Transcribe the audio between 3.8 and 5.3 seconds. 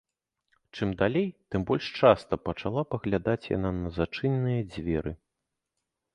на зачыненыя дзверы.